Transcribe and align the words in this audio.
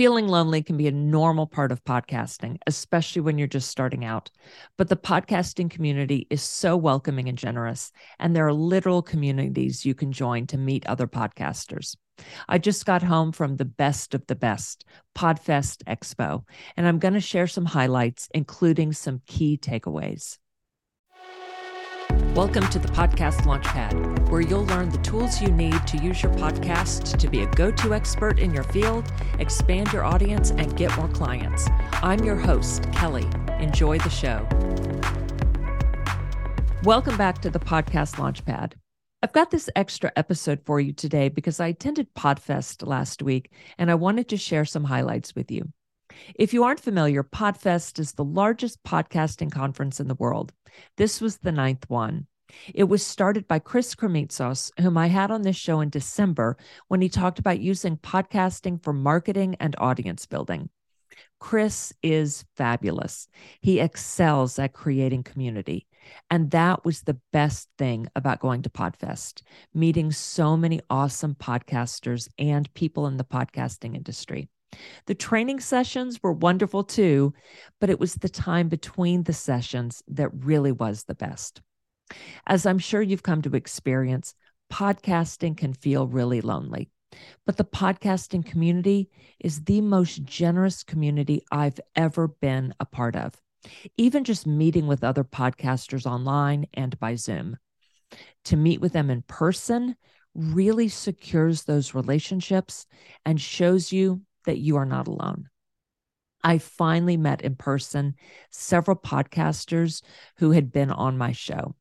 Feeling 0.00 0.28
lonely 0.28 0.62
can 0.62 0.78
be 0.78 0.88
a 0.88 0.92
normal 0.92 1.46
part 1.46 1.70
of 1.70 1.84
podcasting, 1.84 2.56
especially 2.66 3.20
when 3.20 3.36
you're 3.36 3.46
just 3.46 3.68
starting 3.68 4.02
out. 4.02 4.30
But 4.78 4.88
the 4.88 4.96
podcasting 4.96 5.68
community 5.68 6.26
is 6.30 6.40
so 6.40 6.74
welcoming 6.74 7.28
and 7.28 7.36
generous, 7.36 7.92
and 8.18 8.34
there 8.34 8.46
are 8.46 8.52
literal 8.54 9.02
communities 9.02 9.84
you 9.84 9.94
can 9.94 10.10
join 10.10 10.46
to 10.46 10.56
meet 10.56 10.86
other 10.86 11.06
podcasters. 11.06 11.96
I 12.48 12.56
just 12.56 12.86
got 12.86 13.02
home 13.02 13.30
from 13.30 13.56
the 13.56 13.66
best 13.66 14.14
of 14.14 14.26
the 14.26 14.34
best, 14.34 14.86
Podfest 15.14 15.84
Expo, 15.84 16.44
and 16.78 16.88
I'm 16.88 16.98
going 16.98 17.12
to 17.12 17.20
share 17.20 17.46
some 17.46 17.66
highlights, 17.66 18.26
including 18.32 18.94
some 18.94 19.20
key 19.26 19.58
takeaways. 19.58 20.38
Welcome 22.40 22.68
to 22.68 22.78
the 22.78 22.88
Podcast 22.88 23.42
Launchpad, 23.42 24.30
where 24.30 24.40
you'll 24.40 24.64
learn 24.64 24.88
the 24.88 24.96
tools 24.96 25.42
you 25.42 25.48
need 25.48 25.86
to 25.86 25.98
use 25.98 26.22
your 26.22 26.32
podcast 26.32 27.18
to 27.18 27.28
be 27.28 27.42
a 27.42 27.46
go 27.48 27.70
to 27.72 27.92
expert 27.92 28.38
in 28.38 28.54
your 28.54 28.62
field, 28.64 29.12
expand 29.38 29.92
your 29.92 30.04
audience, 30.04 30.50
and 30.52 30.74
get 30.74 30.96
more 30.96 31.08
clients. 31.08 31.68
I'm 32.02 32.24
your 32.24 32.36
host, 32.36 32.90
Kelly. 32.92 33.26
Enjoy 33.58 33.98
the 33.98 34.08
show. 34.08 34.48
Welcome 36.82 37.18
back 37.18 37.42
to 37.42 37.50
the 37.50 37.60
Podcast 37.60 38.14
Launchpad. 38.14 38.72
I've 39.22 39.34
got 39.34 39.50
this 39.50 39.68
extra 39.76 40.10
episode 40.16 40.62
for 40.64 40.80
you 40.80 40.94
today 40.94 41.28
because 41.28 41.60
I 41.60 41.66
attended 41.66 42.14
Podfest 42.14 42.86
last 42.86 43.22
week 43.22 43.52
and 43.76 43.90
I 43.90 43.96
wanted 43.96 44.30
to 44.30 44.38
share 44.38 44.64
some 44.64 44.84
highlights 44.84 45.34
with 45.34 45.50
you. 45.50 45.70
If 46.34 46.52
you 46.52 46.64
aren't 46.64 46.80
familiar, 46.80 47.22
Podfest 47.22 47.98
is 47.98 48.12
the 48.12 48.24
largest 48.24 48.82
podcasting 48.82 49.50
conference 49.50 50.00
in 50.00 50.08
the 50.08 50.14
world. 50.14 50.52
This 50.96 51.20
was 51.20 51.38
the 51.38 51.52
ninth 51.52 51.88
one. 51.88 52.26
It 52.74 52.84
was 52.84 53.06
started 53.06 53.46
by 53.46 53.60
Chris 53.60 53.94
Krimitsos, 53.94 54.70
whom 54.80 54.96
I 54.96 55.06
had 55.06 55.30
on 55.30 55.42
this 55.42 55.56
show 55.56 55.80
in 55.80 55.88
December 55.88 56.56
when 56.88 57.00
he 57.00 57.08
talked 57.08 57.38
about 57.38 57.60
using 57.60 57.96
podcasting 57.96 58.82
for 58.82 58.92
marketing 58.92 59.56
and 59.60 59.76
audience 59.78 60.26
building. 60.26 60.70
Chris 61.38 61.92
is 62.02 62.44
fabulous. 62.56 63.28
He 63.60 63.80
excels 63.80 64.58
at 64.58 64.72
creating 64.72 65.22
community. 65.22 65.86
And 66.30 66.50
that 66.50 66.84
was 66.84 67.02
the 67.02 67.18
best 67.32 67.68
thing 67.78 68.08
about 68.16 68.40
going 68.40 68.62
to 68.62 68.70
Podfest, 68.70 69.42
meeting 69.74 70.12
so 70.12 70.56
many 70.56 70.80
awesome 70.88 71.34
podcasters 71.34 72.28
and 72.38 72.72
people 72.74 73.06
in 73.06 73.16
the 73.16 73.24
podcasting 73.24 73.94
industry. 73.94 74.48
The 75.06 75.14
training 75.14 75.60
sessions 75.60 76.22
were 76.22 76.32
wonderful 76.32 76.84
too, 76.84 77.34
but 77.80 77.90
it 77.90 78.00
was 78.00 78.14
the 78.14 78.28
time 78.28 78.68
between 78.68 79.22
the 79.22 79.32
sessions 79.32 80.02
that 80.08 80.30
really 80.44 80.72
was 80.72 81.04
the 81.04 81.14
best. 81.14 81.60
As 82.46 82.66
I'm 82.66 82.78
sure 82.78 83.02
you've 83.02 83.22
come 83.22 83.42
to 83.42 83.56
experience, 83.56 84.34
podcasting 84.72 85.56
can 85.56 85.72
feel 85.72 86.06
really 86.06 86.40
lonely. 86.40 86.90
But 87.44 87.56
the 87.56 87.64
podcasting 87.64 88.46
community 88.46 89.10
is 89.40 89.64
the 89.64 89.80
most 89.80 90.22
generous 90.24 90.84
community 90.84 91.42
I've 91.50 91.80
ever 91.96 92.28
been 92.28 92.74
a 92.78 92.84
part 92.84 93.16
of, 93.16 93.34
even 93.96 94.24
just 94.24 94.46
meeting 94.46 94.86
with 94.86 95.02
other 95.02 95.24
podcasters 95.24 96.06
online 96.06 96.66
and 96.74 96.98
by 97.00 97.16
Zoom. 97.16 97.56
To 98.46 98.56
meet 98.56 98.80
with 98.80 98.92
them 98.92 99.10
in 99.10 99.22
person 99.22 99.96
really 100.34 100.88
secures 100.88 101.64
those 101.64 101.94
relationships 101.94 102.86
and 103.24 103.40
shows 103.40 103.92
you 103.92 104.22
that 104.46 104.58
you 104.58 104.76
are 104.76 104.86
not 104.86 105.08
alone. 105.08 105.48
I 106.42 106.58
finally 106.58 107.16
met 107.16 107.42
in 107.42 107.56
person 107.56 108.14
several 108.50 108.96
podcasters 108.96 110.02
who 110.38 110.52
had 110.52 110.72
been 110.72 110.90
on 110.90 111.18
my 111.18 111.32
show. 111.32 111.74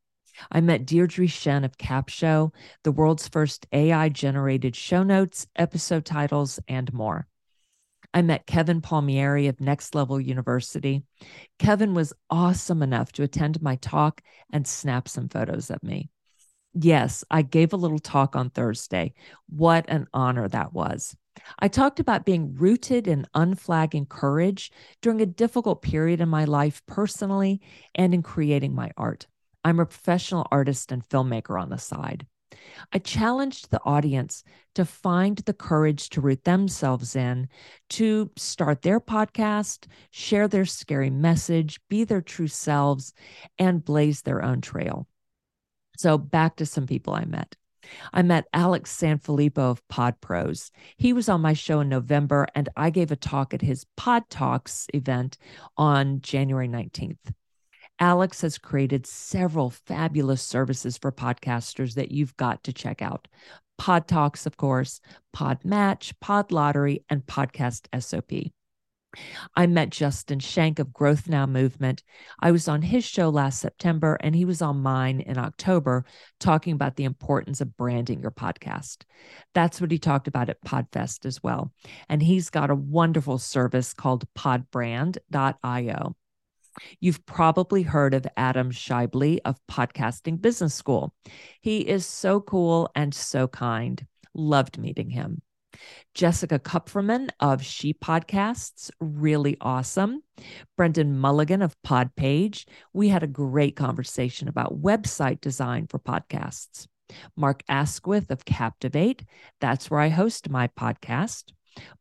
I 0.51 0.61
met 0.61 0.85
Deirdre 0.85 1.27
Shen 1.27 1.63
of 1.63 1.77
Capsho, 1.77 2.53
the 2.83 2.91
world's 2.91 3.27
first 3.27 3.67
AI 3.71 4.09
generated 4.09 4.75
show 4.75 5.03
notes, 5.03 5.47
episode 5.55 6.05
titles, 6.05 6.59
and 6.67 6.91
more. 6.93 7.27
I 8.13 8.21
met 8.21 8.47
Kevin 8.47 8.81
Palmieri 8.81 9.47
of 9.47 9.61
Next 9.61 9.93
Level 9.93 10.19
University. 10.19 11.03
Kevin 11.59 11.93
was 11.93 12.13
awesome 12.29 12.81
enough 12.81 13.11
to 13.13 13.23
attend 13.23 13.61
my 13.61 13.75
talk 13.75 14.21
and 14.51 14.65
snap 14.65 15.07
some 15.07 15.29
photos 15.29 15.69
of 15.69 15.83
me. 15.83 16.09
Yes, 16.73 17.23
I 17.29 17.41
gave 17.41 17.73
a 17.73 17.77
little 17.77 17.99
talk 17.99 18.35
on 18.35 18.49
Thursday. 18.49 19.13
What 19.47 19.85
an 19.89 20.07
honor 20.13 20.47
that 20.47 20.73
was. 20.73 21.15
I 21.59 21.67
talked 21.67 21.99
about 21.99 22.25
being 22.25 22.55
rooted 22.55 23.07
in 23.07 23.27
unflagging 23.33 24.07
courage 24.07 24.71
during 25.01 25.21
a 25.21 25.25
difficult 25.25 25.81
period 25.81 26.21
in 26.21 26.29
my 26.29 26.45
life 26.45 26.81
personally 26.85 27.61
and 27.95 28.13
in 28.13 28.23
creating 28.23 28.73
my 28.73 28.91
art. 28.97 29.27
I'm 29.63 29.79
a 29.79 29.85
professional 29.85 30.47
artist 30.51 30.91
and 30.91 31.07
filmmaker 31.07 31.61
on 31.61 31.69
the 31.69 31.77
side. 31.77 32.25
I 32.91 32.99
challenged 32.99 33.69
the 33.69 33.81
audience 33.83 34.43
to 34.75 34.85
find 34.85 35.37
the 35.37 35.53
courage 35.53 36.09
to 36.09 36.21
root 36.21 36.43
themselves 36.43 37.15
in, 37.15 37.47
to 37.89 38.31
start 38.37 38.81
their 38.81 38.99
podcast, 38.99 39.85
share 40.11 40.47
their 40.47 40.65
scary 40.65 41.09
message, 41.09 41.79
be 41.89 42.03
their 42.03 42.21
true 42.21 42.47
selves, 42.47 43.13
and 43.57 43.83
blaze 43.83 44.21
their 44.23 44.43
own 44.43 44.61
trail. 44.61 45.07
So, 45.97 46.17
back 46.17 46.55
to 46.57 46.65
some 46.65 46.87
people 46.87 47.13
I 47.13 47.25
met. 47.25 47.55
I 48.13 48.21
met 48.21 48.47
Alex 48.53 48.95
Sanfilippo 48.95 49.57
of 49.57 49.87
Pod 49.87 50.19
Pros. 50.21 50.71
He 50.97 51.13
was 51.13 51.29
on 51.29 51.41
my 51.41 51.53
show 51.53 51.79
in 51.79 51.89
November, 51.89 52.47
and 52.55 52.69
I 52.75 52.89
gave 52.89 53.11
a 53.11 53.15
talk 53.15 53.53
at 53.53 53.61
his 53.61 53.85
Pod 53.97 54.29
Talks 54.29 54.87
event 54.93 55.37
on 55.77 56.21
January 56.21 56.67
19th. 56.67 57.33
Alex 57.99 58.41
has 58.41 58.57
created 58.57 59.05
several 59.05 59.69
fabulous 59.69 60.41
services 60.41 60.97
for 60.97 61.11
podcasters 61.11 61.95
that 61.95 62.11
you've 62.11 62.37
got 62.37 62.63
to 62.63 62.73
check 62.73 63.01
out. 63.01 63.27
Pod 63.77 64.07
Talks, 64.07 64.45
of 64.45 64.57
course, 64.57 65.01
Pod 65.33 65.63
Match, 65.63 66.17
Pod 66.19 66.51
Lottery, 66.51 67.03
and 67.09 67.25
Podcast 67.25 67.87
SOP. 68.01 68.51
I 69.55 69.65
met 69.67 69.89
Justin 69.89 70.39
Schenk 70.39 70.79
of 70.79 70.93
Growth 70.93 71.27
Now 71.27 71.45
Movement. 71.45 72.03
I 72.39 72.51
was 72.51 72.67
on 72.67 72.81
his 72.81 73.03
show 73.03 73.29
last 73.29 73.59
September 73.59 74.17
and 74.21 74.35
he 74.35 74.45
was 74.45 74.61
on 74.61 74.81
mine 74.81 75.19
in 75.19 75.37
October 75.37 76.05
talking 76.39 76.73
about 76.73 76.95
the 76.95 77.05
importance 77.05 77.59
of 77.59 77.75
branding 77.75 78.21
your 78.21 78.31
podcast. 78.31 79.03
That's 79.53 79.81
what 79.81 79.91
he 79.91 79.97
talked 79.97 80.27
about 80.27 80.49
at 80.49 80.63
Podfest 80.63 81.25
as 81.25 81.41
well. 81.41 81.73
And 82.07 82.21
he's 82.21 82.49
got 82.49 82.69
a 82.69 82.75
wonderful 82.75 83.39
service 83.39 83.93
called 83.93 84.25
podbrand.io. 84.35 86.15
You've 86.99 87.25
probably 87.25 87.81
heard 87.81 88.13
of 88.13 88.27
Adam 88.37 88.71
Schaeuble 88.71 89.39
of 89.43 89.59
Podcasting 89.69 90.39
Business 90.39 90.75
School. 90.75 91.13
He 91.61 91.79
is 91.79 92.05
so 92.05 92.39
cool 92.39 92.91
and 92.95 93.13
so 93.13 93.47
kind. 93.47 94.05
Loved 94.33 94.77
meeting 94.77 95.09
him. 95.09 95.41
Jessica 96.13 96.59
Kupferman 96.59 97.29
of 97.39 97.63
She 97.63 97.93
Podcasts, 97.93 98.91
really 98.99 99.57
awesome. 99.61 100.21
Brendan 100.77 101.17
Mulligan 101.17 101.61
of 101.61 101.75
Podpage. 101.81 102.65
We 102.93 103.09
had 103.09 103.23
a 103.23 103.27
great 103.27 103.75
conversation 103.75 104.47
about 104.47 104.81
website 104.81 105.41
design 105.41 105.87
for 105.87 105.99
podcasts. 105.99 106.87
Mark 107.35 107.63
Asquith 107.69 108.29
of 108.29 108.45
Captivate. 108.45 109.23
That's 109.59 109.89
where 109.89 109.99
I 109.99 110.09
host 110.09 110.49
my 110.49 110.67
podcast. 110.67 111.51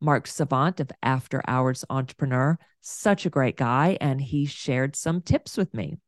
Mark 0.00 0.26
Savant 0.26 0.80
of 0.80 0.90
After 1.02 1.42
Hours 1.46 1.84
Entrepreneur, 1.88 2.58
such 2.80 3.26
a 3.26 3.30
great 3.30 3.56
guy, 3.56 3.96
and 4.00 4.20
he 4.20 4.46
shared 4.46 4.96
some 4.96 5.20
tips 5.20 5.56
with 5.56 5.72
me. 5.74 5.98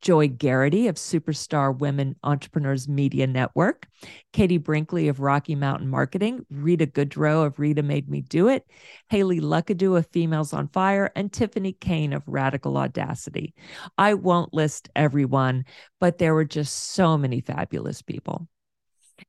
Joy 0.00 0.28
Garrity 0.28 0.88
of 0.88 0.96
Superstar 0.96 1.76
Women 1.76 2.16
Entrepreneurs 2.22 2.88
Media 2.88 3.26
Network, 3.26 3.86
Katie 4.32 4.58
Brinkley 4.58 5.08
of 5.08 5.20
Rocky 5.20 5.54
Mountain 5.54 5.88
Marketing, 5.88 6.44
Rita 6.50 6.86
Goodroe 6.86 7.46
of 7.46 7.58
Rita 7.58 7.82
Made 7.82 8.08
Me 8.08 8.20
Do 8.20 8.48
It, 8.48 8.64
Haley 9.08 9.40
Luckadoo 9.40 9.96
of 9.96 10.06
Females 10.06 10.52
on 10.52 10.68
Fire, 10.68 11.10
and 11.14 11.32
Tiffany 11.32 11.72
Kane 11.72 12.12
of 12.12 12.22
Radical 12.26 12.76
Audacity. 12.76 13.54
I 13.96 14.14
won't 14.14 14.54
list 14.54 14.88
everyone, 14.94 15.64
but 16.00 16.18
there 16.18 16.34
were 16.34 16.44
just 16.44 16.92
so 16.92 17.18
many 17.18 17.40
fabulous 17.40 18.02
people. 18.02 18.48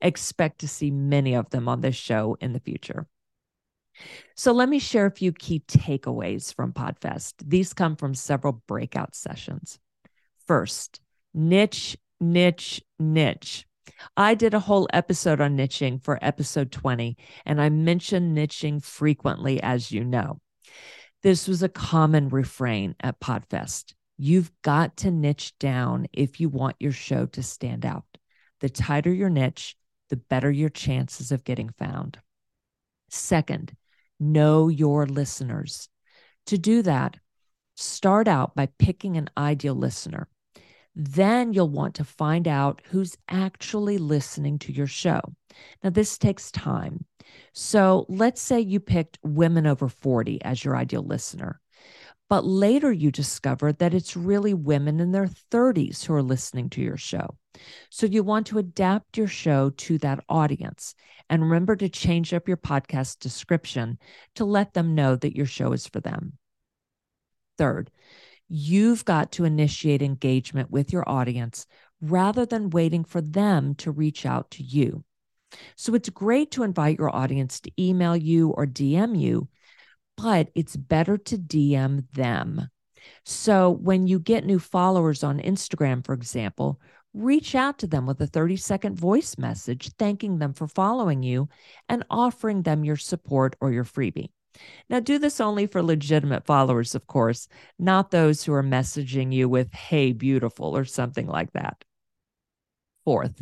Expect 0.01 0.59
to 0.59 0.67
see 0.67 0.91
many 0.91 1.35
of 1.35 1.49
them 1.49 1.67
on 1.67 1.81
this 1.81 1.95
show 1.95 2.37
in 2.39 2.53
the 2.53 2.59
future. 2.59 3.07
So, 4.35 4.53
let 4.53 4.69
me 4.69 4.79
share 4.79 5.07
a 5.07 5.11
few 5.11 5.33
key 5.33 5.61
takeaways 5.67 6.53
from 6.53 6.71
PodFest. 6.71 7.33
These 7.45 7.73
come 7.73 7.95
from 7.95 8.15
several 8.15 8.63
breakout 8.65 9.15
sessions. 9.15 9.79
First, 10.49 10.99
niche, 11.31 11.95
niche, 12.19 12.81
niche. 12.97 13.67
I 14.17 14.33
did 14.33 14.55
a 14.55 14.59
whole 14.59 14.89
episode 14.91 15.39
on 15.41 15.55
niching 15.55 16.03
for 16.03 16.17
episode 16.23 16.71
20, 16.71 17.17
and 17.45 17.61
I 17.61 17.69
mentioned 17.69 18.35
niching 18.35 18.83
frequently, 18.83 19.61
as 19.61 19.91
you 19.91 20.03
know. 20.03 20.39
This 21.21 21.47
was 21.47 21.61
a 21.61 21.69
common 21.69 22.29
refrain 22.29 22.95
at 22.99 23.19
Podfest. 23.19 23.93
You've 24.17 24.51
got 24.63 24.97
to 24.97 25.11
niche 25.11 25.53
down 25.59 26.07
if 26.13 26.39
you 26.39 26.49
want 26.49 26.77
your 26.79 26.93
show 26.93 27.27
to 27.27 27.43
stand 27.43 27.85
out. 27.85 28.05
The 28.59 28.69
tighter 28.69 29.13
your 29.13 29.29
niche, 29.29 29.77
the 30.09 30.17
better 30.17 30.49
your 30.49 30.69
chances 30.69 31.31
of 31.31 31.43
getting 31.43 31.69
found. 31.77 32.17
Second, 33.11 33.75
know 34.19 34.67
your 34.67 35.05
listeners. 35.05 35.89
To 36.47 36.57
do 36.57 36.81
that, 36.81 37.17
start 37.75 38.27
out 38.27 38.55
by 38.55 38.69
picking 38.79 39.15
an 39.15 39.29
ideal 39.37 39.75
listener. 39.75 40.27
Then 40.95 41.53
you'll 41.53 41.69
want 41.69 41.95
to 41.95 42.03
find 42.03 42.47
out 42.47 42.81
who's 42.85 43.17
actually 43.29 43.97
listening 43.97 44.59
to 44.59 44.73
your 44.73 44.87
show. 44.87 45.21
Now, 45.83 45.91
this 45.91 46.17
takes 46.17 46.51
time. 46.51 47.05
So 47.53 48.05
let's 48.09 48.41
say 48.41 48.59
you 48.59 48.79
picked 48.79 49.19
women 49.23 49.67
over 49.67 49.87
40 49.87 50.41
as 50.43 50.63
your 50.63 50.75
ideal 50.75 51.03
listener. 51.03 51.61
But 52.29 52.45
later 52.45 52.91
you 52.91 53.11
discover 53.11 53.73
that 53.73 53.93
it's 53.93 54.15
really 54.15 54.53
women 54.53 54.99
in 54.99 55.11
their 55.11 55.29
30s 55.51 56.05
who 56.05 56.13
are 56.13 56.21
listening 56.21 56.69
to 56.71 56.81
your 56.81 56.97
show. 56.97 57.35
So 57.89 58.05
you 58.05 58.23
want 58.23 58.47
to 58.47 58.59
adapt 58.59 59.17
your 59.17 59.27
show 59.27 59.71
to 59.71 59.97
that 59.99 60.23
audience. 60.29 60.93
And 61.29 61.41
remember 61.41 61.75
to 61.77 61.89
change 61.89 62.33
up 62.33 62.47
your 62.47 62.57
podcast 62.57 63.19
description 63.19 63.97
to 64.35 64.45
let 64.45 64.73
them 64.73 64.93
know 64.93 65.15
that 65.15 65.35
your 65.35 65.47
show 65.47 65.71
is 65.71 65.87
for 65.87 66.01
them. 66.01 66.33
Third, 67.57 67.89
you've 68.49 69.05
got 69.05 69.31
to 69.33 69.45
initiate 69.45 70.01
engagement 70.01 70.71
with 70.71 70.91
your 70.91 71.07
audience 71.07 71.67
rather 72.01 72.45
than 72.45 72.71
waiting 72.71 73.03
for 73.03 73.21
them 73.21 73.75
to 73.75 73.91
reach 73.91 74.25
out 74.25 74.49
to 74.51 74.63
you. 74.63 75.03
So 75.75 75.95
it's 75.95 76.09
great 76.09 76.51
to 76.51 76.63
invite 76.63 76.97
your 76.97 77.15
audience 77.15 77.59
to 77.61 77.71
email 77.79 78.15
you 78.15 78.49
or 78.49 78.65
DM 78.65 79.19
you, 79.19 79.47
but 80.17 80.49
it's 80.55 80.75
better 80.75 81.17
to 81.17 81.37
DM 81.37 82.05
them. 82.13 82.69
So 83.25 83.71
when 83.71 84.07
you 84.07 84.19
get 84.19 84.45
new 84.45 84.59
followers 84.59 85.23
on 85.23 85.39
Instagram, 85.39 86.05
for 86.05 86.13
example, 86.13 86.79
reach 87.13 87.55
out 87.55 87.79
to 87.79 87.87
them 87.87 88.05
with 88.05 88.21
a 88.21 88.27
30 88.27 88.55
second 88.57 88.99
voice 88.99 89.37
message 89.37 89.91
thanking 89.97 90.37
them 90.37 90.53
for 90.53 90.67
following 90.67 91.23
you 91.23 91.49
and 91.87 92.05
offering 92.09 92.61
them 92.61 92.83
your 92.83 92.97
support 92.97 93.55
or 93.61 93.71
your 93.71 93.85
freebie. 93.85 94.29
Now, 94.89 94.99
do 94.99 95.19
this 95.19 95.39
only 95.39 95.67
for 95.67 95.83
legitimate 95.83 96.45
followers, 96.45 96.95
of 96.95 97.07
course, 97.07 97.47
not 97.77 98.11
those 98.11 98.43
who 98.43 98.53
are 98.53 98.63
messaging 98.63 99.33
you 99.33 99.47
with, 99.47 99.73
hey, 99.73 100.11
beautiful, 100.11 100.75
or 100.75 100.85
something 100.85 101.27
like 101.27 101.53
that. 101.53 101.83
Fourth, 103.05 103.41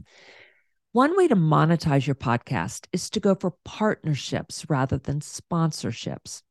one 0.92 1.18
way 1.18 1.28
to 1.28 1.36
monetize 1.36 2.08
your 2.08 2.16
podcast 2.16 2.88
is 2.92 3.10
to 3.12 3.20
go 3.20 3.36
for 3.36 3.54
partnerships 3.66 4.70
rather 4.70 4.98
than 4.98 5.20
sponsorships. 5.20 6.42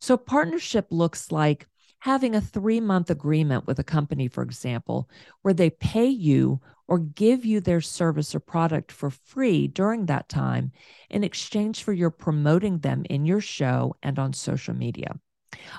So, 0.00 0.16
partnership 0.16 0.86
looks 0.90 1.32
like 1.32 1.66
having 2.00 2.34
a 2.34 2.40
three 2.40 2.80
month 2.80 3.10
agreement 3.10 3.66
with 3.66 3.78
a 3.78 3.84
company, 3.84 4.26
for 4.28 4.42
example, 4.42 5.08
where 5.42 5.54
they 5.54 5.70
pay 5.70 6.06
you 6.06 6.60
or 6.88 6.98
give 6.98 7.44
you 7.44 7.60
their 7.60 7.80
service 7.80 8.34
or 8.34 8.40
product 8.40 8.90
for 8.90 9.10
free 9.10 9.68
during 9.68 10.06
that 10.06 10.28
time 10.28 10.72
in 11.08 11.22
exchange 11.22 11.84
for 11.84 11.92
your 11.92 12.10
promoting 12.10 12.78
them 12.78 13.04
in 13.08 13.24
your 13.24 13.40
show 13.40 13.94
and 14.02 14.18
on 14.18 14.32
social 14.32 14.74
media. 14.74 15.14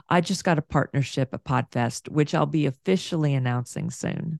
I 0.09 0.21
just 0.21 0.44
got 0.44 0.57
a 0.57 0.63
partnership 0.63 1.33
at 1.33 1.44
PodFest, 1.44 2.09
which 2.09 2.33
I'll 2.33 2.45
be 2.45 2.65
officially 2.65 3.33
announcing 3.33 3.89
soon. 3.89 4.39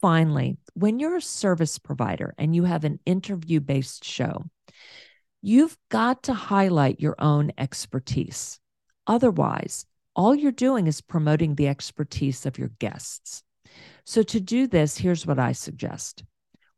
Finally, 0.00 0.58
when 0.74 0.98
you're 0.98 1.16
a 1.16 1.22
service 1.22 1.78
provider 1.78 2.34
and 2.38 2.54
you 2.54 2.64
have 2.64 2.84
an 2.84 3.00
interview 3.04 3.60
based 3.60 4.04
show, 4.04 4.44
you've 5.40 5.76
got 5.88 6.24
to 6.24 6.34
highlight 6.34 7.00
your 7.00 7.16
own 7.18 7.52
expertise. 7.58 8.60
Otherwise, 9.06 9.86
all 10.18 10.34
you're 10.34 10.50
doing 10.50 10.88
is 10.88 11.00
promoting 11.00 11.54
the 11.54 11.68
expertise 11.68 12.44
of 12.44 12.58
your 12.58 12.72
guests. 12.80 13.44
So, 14.04 14.24
to 14.24 14.40
do 14.40 14.66
this, 14.66 14.98
here's 14.98 15.24
what 15.24 15.38
I 15.38 15.52
suggest 15.52 16.24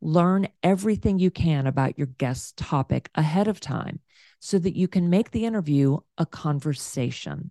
learn 0.02 0.48
everything 0.62 1.18
you 1.18 1.30
can 1.30 1.66
about 1.66 1.98
your 1.98 2.06
guest's 2.06 2.52
topic 2.56 3.10
ahead 3.14 3.48
of 3.48 3.58
time 3.58 4.00
so 4.40 4.58
that 4.58 4.76
you 4.76 4.88
can 4.88 5.10
make 5.10 5.30
the 5.30 5.46
interview 5.46 5.98
a 6.18 6.26
conversation. 6.26 7.50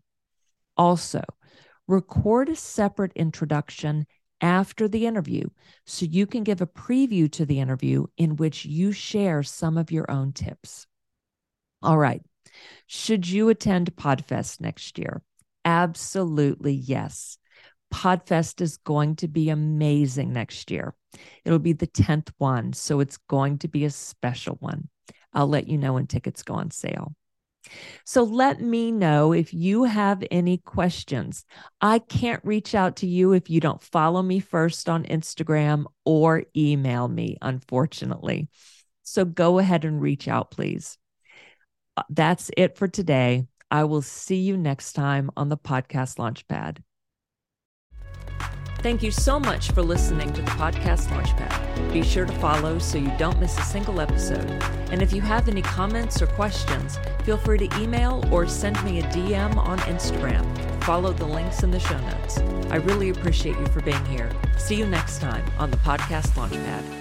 Also, 0.78 1.24
record 1.88 2.50
a 2.50 2.56
separate 2.56 3.14
introduction 3.16 4.06
after 4.42 4.88
the 4.88 5.08
interview 5.08 5.44
so 5.86 6.06
you 6.06 6.28
can 6.28 6.44
give 6.44 6.62
a 6.62 6.68
preview 6.68 7.32
to 7.32 7.46
the 7.46 7.60
interview 7.60 8.06
in 8.16 8.36
which 8.36 8.64
you 8.64 8.92
share 8.92 9.42
some 9.42 9.78
of 9.78 9.92
your 9.92 10.10
own 10.10 10.34
tips. 10.34 10.86
All 11.82 11.98
right. 11.98 12.22
Should 12.86 13.28
you 13.28 13.50
attend 13.50 13.96
PodFest 13.96 14.62
next 14.62 14.98
year? 15.00 15.24
Absolutely 15.70 16.74
yes. 16.74 17.38
Podfest 17.94 18.60
is 18.60 18.78
going 18.78 19.16
to 19.18 19.28
be 19.28 19.52
amazing 19.52 20.34
next 20.34 20.72
year. 20.72 20.96
It'll 21.46 21.60
be 21.60 21.74
the 21.74 21.86
10th 21.86 22.32
one, 22.40 22.74
so 22.74 23.00
it's 23.00 23.18
going 23.18 23.60
to 23.60 23.68
be 23.68 23.86
a 23.86 23.92
special 23.92 24.58
one. 24.60 24.90
I'll 25.32 25.48
let 25.48 25.68
you 25.68 25.78
know 25.78 25.94
when 25.94 26.08
tickets 26.08 26.42
go 26.42 26.56
on 26.56 26.72
sale. 26.72 27.14
So 28.04 28.24
let 28.24 28.60
me 28.60 28.92
know 28.92 29.32
if 29.32 29.54
you 29.54 29.84
have 29.84 30.24
any 30.32 30.58
questions. 30.58 31.46
I 31.82 32.00
can't 32.00 32.44
reach 32.44 32.74
out 32.74 32.96
to 32.98 33.08
you 33.08 33.34
if 33.34 33.48
you 33.48 33.60
don't 33.60 33.84
follow 33.84 34.24
me 34.24 34.40
first 34.40 34.90
on 34.90 35.04
Instagram 35.04 35.86
or 36.04 36.46
email 36.58 37.08
me, 37.08 37.38
unfortunately. 37.44 38.50
So 39.04 39.24
go 39.24 39.60
ahead 39.60 39.86
and 39.86 40.02
reach 40.02 40.28
out, 40.28 40.50
please. 40.50 40.98
Uh, 41.96 42.04
that's 42.10 42.50
it 42.58 42.76
for 42.76 42.88
today. 42.88 43.46
I 43.72 43.84
will 43.84 44.02
see 44.02 44.38
you 44.38 44.58
next 44.58 44.94
time 44.94 45.30
on 45.38 45.50
the 45.50 45.58
podcast 45.58 46.18
Launchpad. 46.18 46.80
Thank 48.82 49.04
you 49.04 49.12
so 49.12 49.40
much 49.40 49.72
for 49.72 49.82
listening 49.82 50.32
to 50.32 50.42
the 50.42 50.52
podcast 50.52 51.08
Launchpad. 51.10 51.92
Be 51.92 52.02
sure 52.02 52.26
to 52.26 52.34
follow 52.34 52.80
so 52.80 52.98
you 52.98 53.12
don't 53.18 53.38
miss 53.40 53.58
a 53.58 53.64
single 53.64 54.00
episode. 54.00 54.50
And 54.90 55.02
if 55.02 55.12
you 55.12 55.22
have 55.22 55.50
any 55.50 55.62
comments 55.62 56.22
or 56.22 56.28
questions, 56.28 56.98
feel 57.26 57.38
free 57.38 57.58
to 57.58 57.80
email 57.80 58.24
or 58.32 58.48
send 58.48 58.82
me 58.86 59.00
a 59.00 59.04
DM 59.04 59.58
on 59.58 59.80
Instagram. 59.80 60.46
Follow 60.86 61.12
the 61.12 61.26
links 61.26 61.62
in 61.62 61.72
the 61.72 61.80
show 61.80 62.00
notes. 62.00 62.38
I 62.72 62.78
really 62.78 63.10
appreciate 63.10 63.58
you 63.60 63.66
for 63.68 63.82
being 63.82 64.06
here. 64.06 64.32
See 64.58 64.76
you 64.76 64.86
next 64.88 65.20
time 65.20 65.46
on 65.58 65.72
the 65.72 65.78
podcast 65.78 66.30
Launchpad. 66.36 66.99